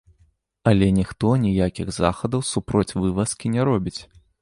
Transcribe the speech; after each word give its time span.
Але 0.71 0.87
ніхто 0.99 1.35
ніякіх 1.45 1.93
захадаў 1.99 2.45
супроць 2.53 2.95
вывазкі 3.07 3.47
не 3.59 3.71
робіць. 3.73 3.99